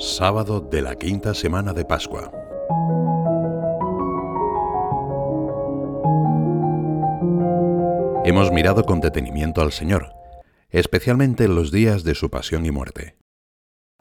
[0.00, 2.30] Sábado de la quinta semana de Pascua.
[8.24, 10.14] Hemos mirado con detenimiento al Señor,
[10.68, 13.18] especialmente en los días de su pasión y muerte.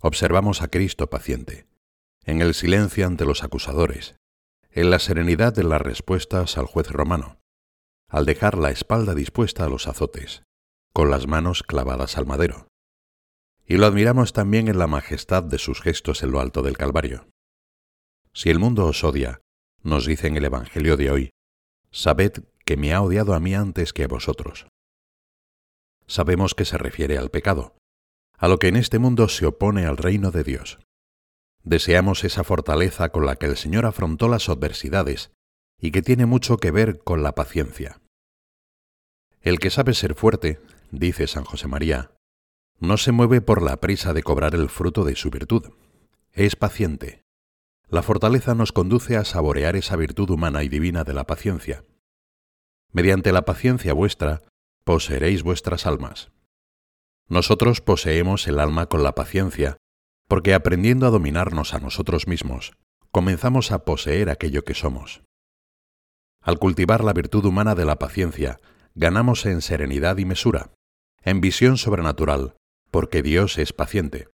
[0.00, 1.66] Observamos a Cristo paciente,
[2.24, 4.14] en el silencio ante los acusadores,
[4.70, 7.36] en la serenidad de las respuestas al juez romano,
[8.08, 10.42] al dejar la espalda dispuesta a los azotes,
[10.94, 12.71] con las manos clavadas al madero
[13.66, 17.28] y lo admiramos también en la majestad de sus gestos en lo alto del Calvario.
[18.32, 19.40] Si el mundo os odia,
[19.82, 21.30] nos dice en el Evangelio de hoy,
[21.90, 24.66] sabed que me ha odiado a mí antes que a vosotros.
[26.06, 27.76] Sabemos que se refiere al pecado,
[28.36, 30.78] a lo que en este mundo se opone al reino de Dios.
[31.62, 35.30] Deseamos esa fortaleza con la que el Señor afrontó las adversidades
[35.80, 38.00] y que tiene mucho que ver con la paciencia.
[39.40, 40.60] El que sabe ser fuerte,
[40.90, 42.11] dice San José María,
[42.82, 45.70] no se mueve por la prisa de cobrar el fruto de su virtud.
[46.32, 47.22] Es paciente.
[47.88, 51.84] La fortaleza nos conduce a saborear esa virtud humana y divina de la paciencia.
[52.90, 54.42] Mediante la paciencia vuestra,
[54.82, 56.32] poseeréis vuestras almas.
[57.28, 59.76] Nosotros poseemos el alma con la paciencia,
[60.26, 62.72] porque aprendiendo a dominarnos a nosotros mismos,
[63.12, 65.22] comenzamos a poseer aquello que somos.
[66.40, 68.58] Al cultivar la virtud humana de la paciencia,
[68.96, 70.72] ganamos en serenidad y mesura,
[71.22, 72.56] en visión sobrenatural,
[72.92, 74.28] porque Dios es paciente.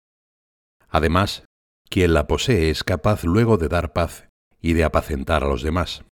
[0.89, 1.43] Además,
[1.89, 4.29] quien la posee es capaz luego de dar paz
[4.61, 6.05] y de apacentar a los demás.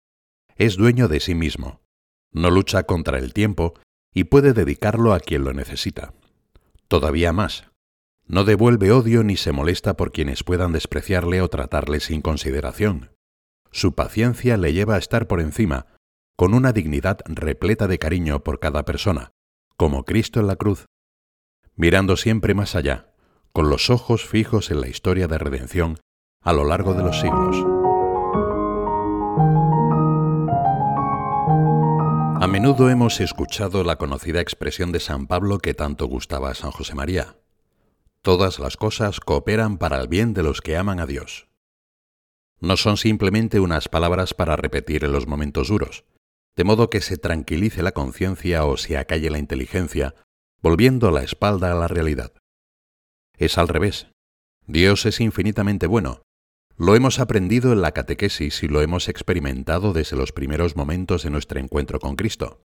[0.56, 1.80] Es dueño de sí mismo,
[2.32, 3.74] no lucha contra el tiempo
[4.12, 6.14] y puede dedicarlo a quien lo necesita.
[6.88, 7.70] Todavía más,
[8.26, 13.10] no devuelve odio ni se molesta por quienes puedan despreciarle o tratarle sin consideración.
[13.70, 15.86] Su paciencia le lleva a estar por encima,
[16.36, 19.30] con una dignidad repleta de cariño por cada persona,
[19.76, 20.86] como Cristo en la cruz
[21.80, 23.06] mirando siempre más allá,
[23.54, 25.98] con los ojos fijos en la historia de redención
[26.42, 27.56] a lo largo de los siglos.
[32.38, 36.70] A menudo hemos escuchado la conocida expresión de San Pablo que tanto gustaba a San
[36.70, 37.38] José María.
[38.20, 41.48] Todas las cosas cooperan para el bien de los que aman a Dios.
[42.60, 46.04] No son simplemente unas palabras para repetir en los momentos duros,
[46.56, 50.14] de modo que se tranquilice la conciencia o se acalle la inteligencia
[50.62, 52.32] volviendo la espalda a la realidad.
[53.36, 54.08] Es al revés.
[54.66, 56.22] Dios es infinitamente bueno.
[56.76, 61.30] Lo hemos aprendido en la catequesis y lo hemos experimentado desde los primeros momentos de
[61.30, 62.62] nuestro encuentro con Cristo.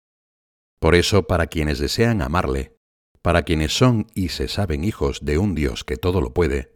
[0.78, 2.76] Por eso, para quienes desean amarle,
[3.22, 6.72] para quienes son y se saben hijos de un Dios que todo lo puede,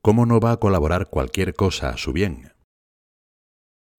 [0.00, 2.52] ¿cómo no va a colaborar cualquier cosa a su bien?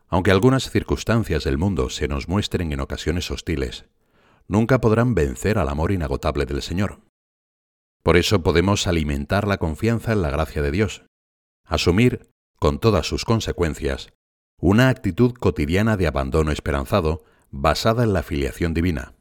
[0.07, 3.85] Aunque algunas circunstancias del mundo se nos muestren en ocasiones hostiles,
[4.47, 7.01] nunca podrán vencer al amor inagotable del Señor.
[8.03, 11.06] Por eso podemos alimentar la confianza en la gracia de Dios,
[11.66, 12.29] asumir,
[12.59, 14.13] con todas sus consecuencias,
[14.59, 19.13] una actitud cotidiana de abandono esperanzado basada en la filiación divina.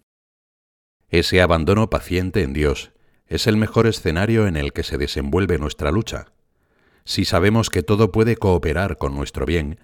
[1.09, 2.93] Ese abandono paciente en Dios
[3.27, 6.27] es el mejor escenario en el que se desenvuelve nuestra lucha.
[7.05, 9.79] Si sabemos que todo puede cooperar con nuestro bien,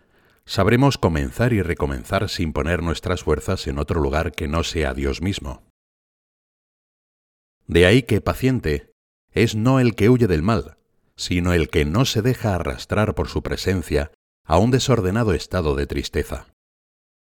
[0.45, 5.23] sabremos comenzar y recomenzar sin poner nuestras fuerzas en otro lugar que no sea Dios
[5.23, 5.63] mismo.
[7.67, 8.93] De ahí que paciente
[9.31, 10.77] es no el que huye del mal,
[11.17, 14.11] sino el que no se deja arrastrar por su presencia
[14.45, 16.49] a un desordenado estado de tristeza.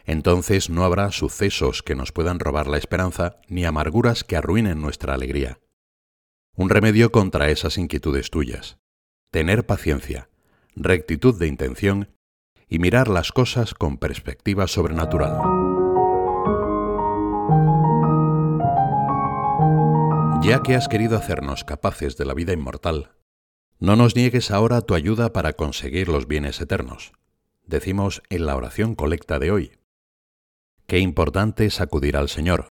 [0.06, 5.14] Entonces no habrá sucesos que nos puedan robar la esperanza ni amarguras que arruinen nuestra
[5.14, 5.60] alegría.
[6.56, 8.78] Un remedio contra esas inquietudes tuyas.
[9.30, 10.30] Tener paciencia,
[10.76, 12.10] rectitud de intención
[12.72, 15.42] y mirar las cosas con perspectiva sobrenatural.
[20.42, 23.12] Ya que has querido hacernos capaces de la vida inmortal,
[23.80, 27.12] no nos niegues ahora tu ayuda para conseguir los bienes eternos,
[27.66, 29.72] decimos en la oración colecta de hoy.
[30.88, 32.70] Qué importante es acudir al Señor,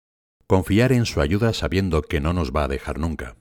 [0.48, 3.36] confiar en su ayuda sabiendo que no nos va a dejar nunca.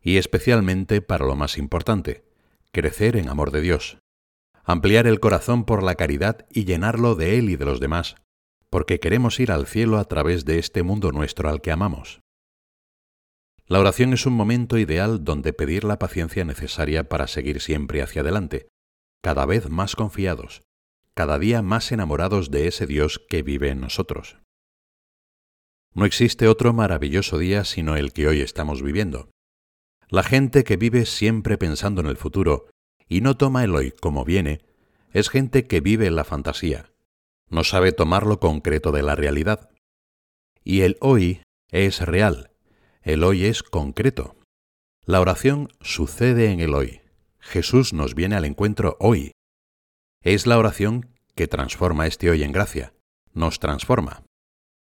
[0.00, 2.24] Y especialmente para lo más importante,
[2.72, 3.98] crecer en amor de Dios,
[4.72, 8.16] ampliar el corazón por la caridad y llenarlo de Él y de los demás,
[8.70, 12.20] porque queremos ir al cielo a través de este mundo nuestro al que amamos.
[13.66, 18.22] La oración es un momento ideal donde pedir la paciencia necesaria para seguir siempre hacia
[18.22, 18.68] adelante,
[19.22, 20.62] cada vez más confiados,
[21.14, 24.38] cada día más enamorados de ese Dios que vive en nosotros.
[25.94, 29.30] No existe otro maravilloso día sino el que hoy estamos viviendo.
[30.08, 32.66] La gente que vive siempre pensando en el futuro
[33.10, 34.60] y no toma el hoy como viene,
[35.12, 36.92] es gente que vive en la fantasía,
[37.48, 39.68] no sabe tomar lo concreto de la realidad.
[40.62, 42.52] Y el hoy es real,
[43.02, 44.36] el hoy es concreto.
[45.04, 47.00] La oración sucede en el hoy,
[47.40, 49.32] Jesús nos viene al encuentro hoy.
[50.22, 52.94] Es la oración que transforma este hoy en gracia,
[53.32, 54.22] nos transforma,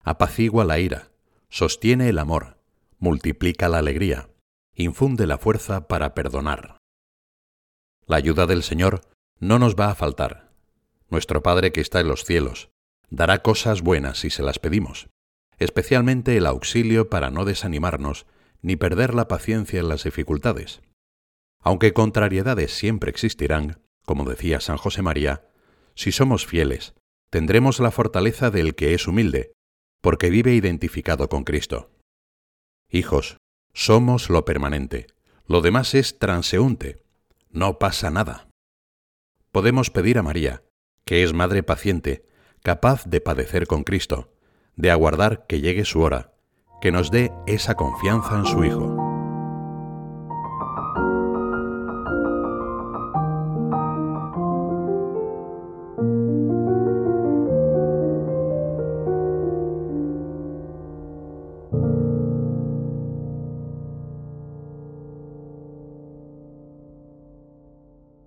[0.03, 1.11] apacigua la ira,
[1.47, 2.57] sostiene el amor,
[2.99, 4.29] multiplica la alegría,
[4.75, 6.76] infunde la fuerza para perdonar.
[8.07, 9.01] La ayuda del Señor
[9.39, 10.49] no nos va a faltar.
[11.09, 12.69] Nuestro Padre que está en los cielos
[13.09, 15.09] dará cosas buenas si se las pedimos,
[15.57, 18.25] especialmente el auxilio para no desanimarnos
[18.61, 20.81] ni perder la paciencia en las dificultades.
[21.61, 25.45] Aunque contrariedades siempre existirán, como decía San José María,
[25.93, 26.93] si somos fieles,
[27.29, 29.51] tendremos la fortaleza del que es humilde,
[30.01, 31.91] porque vive identificado con Cristo.
[32.89, 33.37] Hijos,
[33.73, 35.07] somos lo permanente,
[35.45, 37.03] lo demás es transeúnte,
[37.49, 38.47] no pasa nada.
[39.51, 40.63] Podemos pedir a María,
[41.05, 42.23] que es madre paciente,
[42.63, 44.33] capaz de padecer con Cristo,
[44.75, 46.33] de aguardar que llegue su hora,
[46.81, 49.06] que nos dé esa confianza en su Hijo.